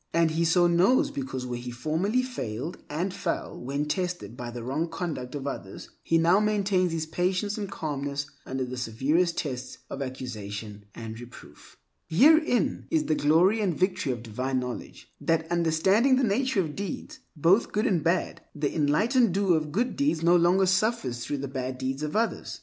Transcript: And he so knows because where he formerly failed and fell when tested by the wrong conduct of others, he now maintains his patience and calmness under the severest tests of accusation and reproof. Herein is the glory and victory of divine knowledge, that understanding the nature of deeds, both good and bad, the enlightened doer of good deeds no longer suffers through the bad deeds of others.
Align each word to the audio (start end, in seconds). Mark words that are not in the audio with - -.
And 0.15 0.31
he 0.31 0.45
so 0.45 0.65
knows 0.65 1.11
because 1.11 1.45
where 1.45 1.59
he 1.59 1.69
formerly 1.69 2.23
failed 2.23 2.79
and 2.89 3.13
fell 3.13 3.55
when 3.55 3.85
tested 3.85 4.35
by 4.35 4.49
the 4.49 4.63
wrong 4.63 4.89
conduct 4.89 5.35
of 5.35 5.45
others, 5.45 5.91
he 6.01 6.17
now 6.17 6.39
maintains 6.39 6.91
his 6.91 7.05
patience 7.05 7.55
and 7.55 7.69
calmness 7.69 8.25
under 8.43 8.65
the 8.65 8.77
severest 8.77 9.37
tests 9.37 9.77
of 9.91 10.01
accusation 10.01 10.85
and 10.95 11.19
reproof. 11.19 11.77
Herein 12.07 12.87
is 12.89 13.03
the 13.05 13.13
glory 13.13 13.61
and 13.61 13.77
victory 13.79 14.11
of 14.11 14.23
divine 14.23 14.59
knowledge, 14.59 15.13
that 15.21 15.45
understanding 15.51 16.15
the 16.15 16.23
nature 16.23 16.61
of 16.61 16.75
deeds, 16.75 17.19
both 17.35 17.71
good 17.71 17.85
and 17.85 18.03
bad, 18.03 18.41
the 18.55 18.75
enlightened 18.75 19.35
doer 19.35 19.55
of 19.55 19.71
good 19.71 19.95
deeds 19.95 20.23
no 20.23 20.35
longer 20.35 20.65
suffers 20.65 21.23
through 21.23 21.37
the 21.37 21.47
bad 21.47 21.77
deeds 21.77 22.01
of 22.01 22.15
others. 22.15 22.59